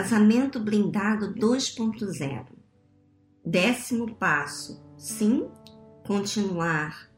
[0.00, 2.46] Casamento blindado 2.0.
[3.44, 5.48] Décimo passo: sim,
[6.06, 7.10] continuar,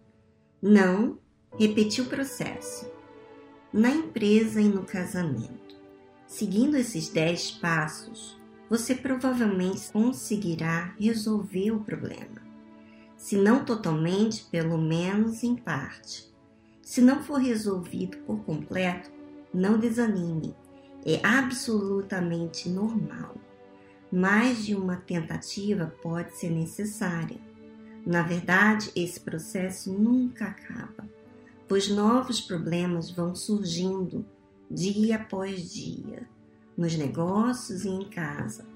[0.62, 1.18] não,
[1.58, 2.90] repetir o processo.
[3.70, 5.76] Na empresa e no casamento.
[6.26, 8.40] Seguindo esses 10 passos,
[8.70, 12.40] você provavelmente conseguirá resolver o problema.
[13.14, 16.34] Se não totalmente, pelo menos em parte.
[16.80, 19.10] Se não for resolvido por completo,
[19.52, 20.56] não desanime
[21.04, 23.36] é absolutamente normal.
[24.12, 27.38] Mais de uma tentativa pode ser necessária.
[28.04, 31.08] Na verdade, esse processo nunca acaba,
[31.68, 34.24] pois novos problemas vão surgindo
[34.70, 36.28] dia após dia,
[36.76, 38.66] nos negócios e em casa,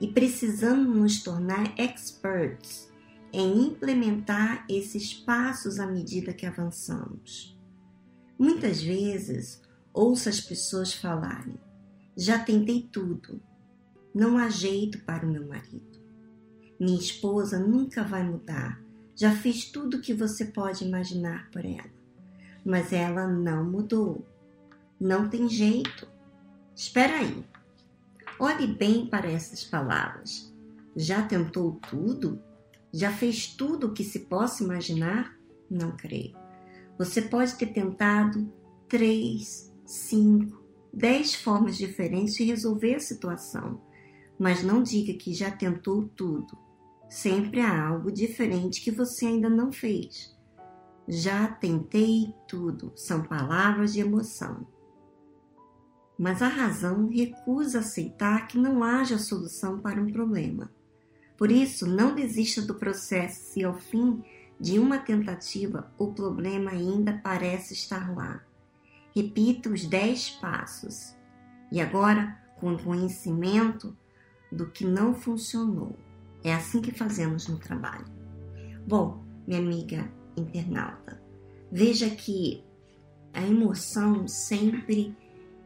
[0.00, 2.90] e precisamos nos tornar experts
[3.32, 7.56] em implementar esses passos à medida que avançamos.
[8.38, 11.58] Muitas vezes ouço as pessoas falarem:
[12.16, 13.40] já tentei tudo.
[14.14, 16.00] Não há jeito para o meu marido.
[16.78, 18.82] Minha esposa nunca vai mudar.
[19.14, 21.90] Já fiz tudo o que você pode imaginar por ela.
[22.64, 24.26] Mas ela não mudou.
[25.00, 26.06] Não tem jeito.
[26.74, 27.44] Espera aí.
[28.38, 30.52] Olhe bem para essas palavras.
[30.94, 32.42] Já tentou tudo?
[32.92, 35.34] Já fez tudo o que se possa imaginar?
[35.70, 36.36] Não creio.
[36.98, 38.52] Você pode ter tentado
[38.88, 40.61] três, cinco,
[40.92, 43.80] dez formas diferentes de resolver a situação,
[44.38, 46.58] mas não diga que já tentou tudo.
[47.08, 50.36] Sempre há algo diferente que você ainda não fez.
[51.08, 54.66] Já tentei tudo são palavras de emoção.
[56.18, 60.70] Mas a razão recusa aceitar que não haja solução para um problema.
[61.36, 64.22] Por isso, não desista do processo se ao fim
[64.60, 68.44] de uma tentativa o problema ainda parece estar lá.
[69.14, 71.14] Repita os dez passos.
[71.70, 73.96] E agora, com o conhecimento
[74.50, 75.96] do que não funcionou.
[76.44, 78.06] É assim que fazemos no trabalho.
[78.86, 81.20] Bom, minha amiga internauta,
[81.70, 82.64] veja que
[83.32, 85.16] a emoção sempre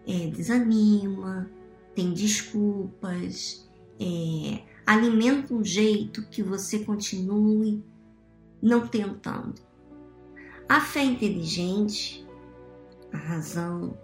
[0.06, 1.50] é, desanima,
[1.94, 7.82] tem desculpas, é, alimenta um jeito que você continue
[8.62, 9.54] não tentando.
[10.69, 12.25] A fé inteligente
[13.12, 13.97] a razão,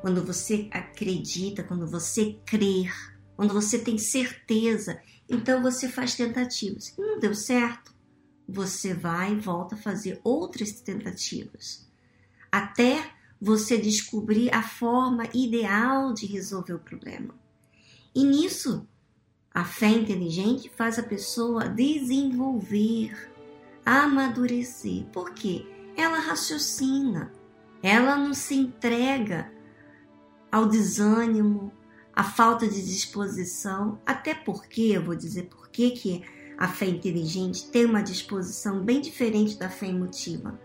[0.00, 2.92] quando você acredita, quando você crer,
[3.36, 6.94] quando você tem certeza, então você faz tentativas.
[6.96, 7.94] E não deu certo,
[8.48, 11.86] você vai e volta a fazer outras tentativas.
[12.50, 17.34] Até você descobrir a forma ideal de resolver o problema.
[18.14, 18.86] E nisso,
[19.52, 23.30] a fé inteligente faz a pessoa desenvolver,
[23.84, 25.04] amadurecer.
[25.12, 25.66] Por quê?
[25.96, 27.32] Ela raciocina,
[27.82, 29.52] ela não se entrega
[30.50, 31.72] ao desânimo,
[32.14, 36.24] à falta de disposição, até porque, eu vou dizer por que
[36.56, 40.58] a fé inteligente tem uma disposição bem diferente da fé emotiva.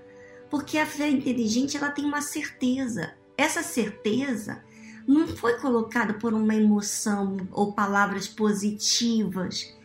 [0.49, 3.13] Porque a fé inteligente ela tem uma certeza.
[3.37, 4.63] Essa certeza
[5.07, 9.75] não foi colocada por uma emoção ou palavras positivas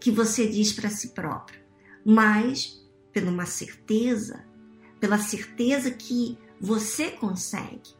[0.00, 1.60] que você diz para si próprio,
[2.04, 4.44] mas pela uma certeza,
[5.00, 7.94] pela certeza que você consegue.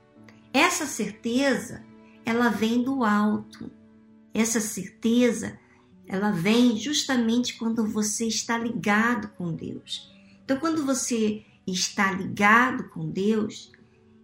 [0.52, 1.84] Essa certeza,
[2.24, 3.70] ela vem do alto.
[4.32, 5.58] Essa certeza,
[6.06, 10.10] ela vem justamente quando você está ligado com Deus.
[10.44, 13.72] Então, quando você está ligado com Deus,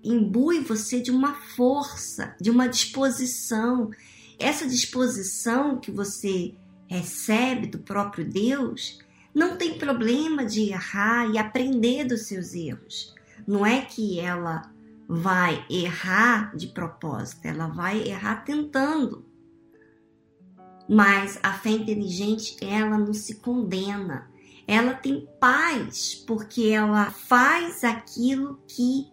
[0.02, 3.90] imbui você de uma força, de uma disposição.
[4.38, 6.54] Essa disposição que você
[6.86, 8.98] recebe do próprio Deus,
[9.34, 13.14] não tem problema de errar e aprender dos seus erros.
[13.46, 14.72] Não é que ela
[15.08, 19.26] vai errar de propósito, ela vai errar tentando.
[20.88, 24.30] Mas a fé inteligente, ela não se condena.
[24.66, 29.10] Ela tem paz, porque ela faz aquilo que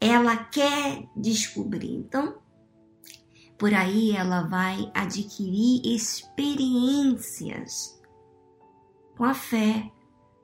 [0.00, 1.94] ela quer descobrir.
[1.94, 2.38] Então,
[3.58, 8.00] por aí ela vai adquirir experiências
[9.16, 9.90] com a fé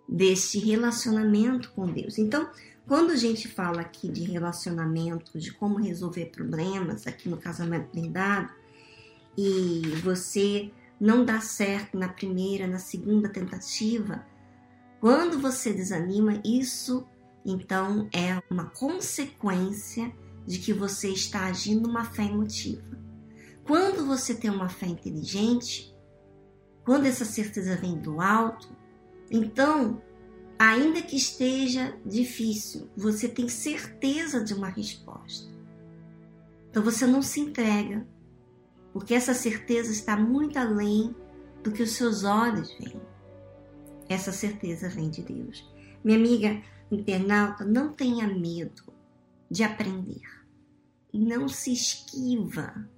[0.07, 2.19] desse relacionamento com Deus.
[2.19, 2.51] Então,
[2.87, 8.53] quando a gente fala aqui de relacionamento, de como resolver problemas aqui no casamento blindado,
[9.37, 14.25] e você não dá certo na primeira, na segunda tentativa,
[15.01, 17.07] quando você desanima, isso
[17.45, 20.13] então é uma consequência
[20.47, 22.83] de que você está agindo uma fé emotiva.
[23.65, 25.95] Quando você tem uma fé inteligente,
[26.85, 28.69] quando essa certeza vem do alto,
[29.31, 30.01] então
[30.59, 35.51] ainda que esteja difícil, você tem certeza de uma resposta.
[36.71, 38.07] Então você não se entrega,
[38.93, 41.15] porque essa certeza está muito além
[41.63, 43.01] do que os seus olhos veem.
[44.09, 45.69] Essa certeza vem de Deus.
[46.05, 48.83] Minha amiga internauta, não tenha medo
[49.51, 50.23] de aprender.
[51.13, 52.89] Não se esquiva.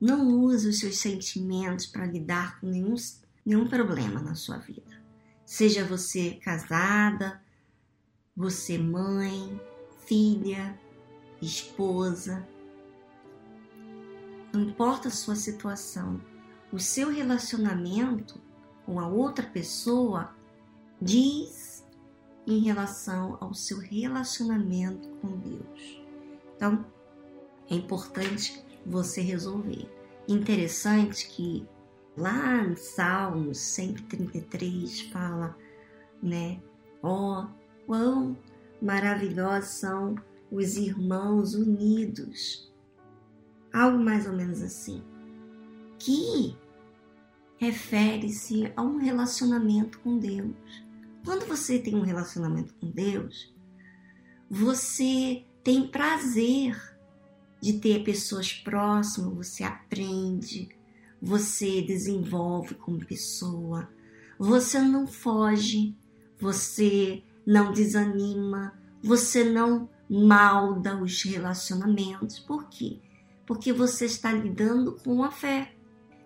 [0.00, 2.94] Não use os seus sentimentos para lidar com nenhum,
[3.44, 5.01] nenhum problema na sua vida.
[5.52, 7.42] Seja você casada,
[8.34, 9.60] você mãe,
[10.06, 10.80] filha,
[11.42, 12.48] esposa.
[14.50, 16.18] Não importa a sua situação,
[16.72, 18.40] o seu relacionamento
[18.86, 20.34] com a outra pessoa
[20.98, 21.86] diz
[22.46, 26.02] em relação ao seu relacionamento com Deus.
[26.56, 26.82] Então,
[27.68, 29.86] é importante você resolver.
[30.26, 31.68] Interessante que
[32.16, 35.56] lá em Salmos 133 fala,
[36.22, 36.60] né?
[37.02, 38.36] Ó, oh, quão
[38.80, 40.14] maravilhosos são
[40.50, 42.70] os irmãos unidos.
[43.72, 45.02] Algo mais ou menos assim.
[45.98, 46.56] Que
[47.56, 50.54] refere-se a um relacionamento com Deus.
[51.24, 53.54] Quando você tem um relacionamento com Deus,
[54.50, 56.76] você tem prazer
[57.60, 60.76] de ter pessoas próximas, você aprende,
[61.22, 63.88] você desenvolve como pessoa,
[64.36, 65.96] você não foge,
[66.40, 72.40] você não desanima, você não malda os relacionamentos.
[72.40, 72.98] Por quê?
[73.46, 75.72] Porque você está lidando com a fé.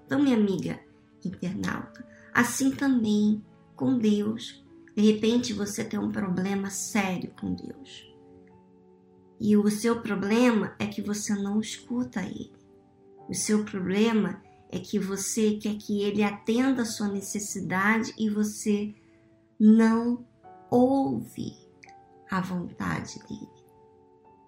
[0.07, 0.81] Então, minha amiga
[1.23, 3.45] internauta, assim também
[3.75, 4.65] com Deus.
[4.97, 8.11] De repente você tem um problema sério com Deus.
[9.39, 12.53] E o seu problema é que você não escuta Ele.
[13.29, 18.95] O seu problema é que você quer que Ele atenda a sua necessidade e você
[19.59, 20.25] não
[20.71, 21.57] ouve
[22.31, 23.49] a vontade dele.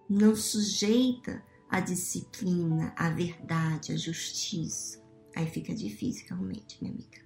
[0.08, 5.02] Não sujeita a disciplina, a verdade, a justiça.
[5.36, 7.20] Aí fica difícil realmente, minha amiga.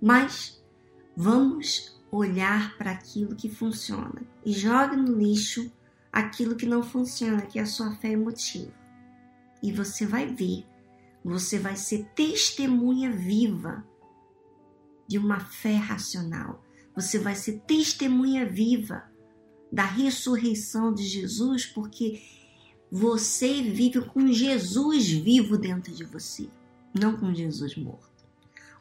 [0.00, 0.62] Mas
[1.16, 5.70] vamos olhar para aquilo que funciona e jogue no lixo
[6.12, 8.72] aquilo que não funciona, que é a sua fé emotiva.
[9.62, 10.64] E você vai ver,
[11.24, 13.84] você vai ser testemunha viva
[15.06, 16.62] de uma fé racional,
[16.94, 19.04] você vai ser testemunha viva
[19.72, 22.22] da ressurreição de Jesus, porque
[22.90, 26.48] você vive com Jesus vivo dentro de você,
[26.94, 28.14] não com Jesus morto.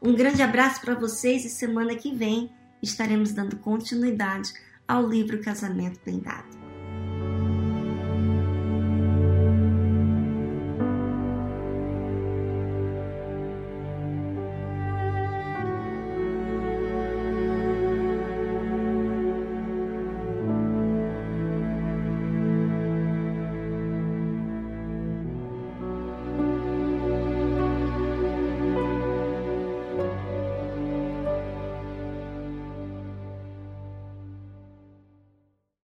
[0.01, 2.51] Um grande abraço para vocês e semana que vem
[2.81, 4.54] estaremos dando continuidade
[4.88, 6.62] ao livro Casamento Bem Dado.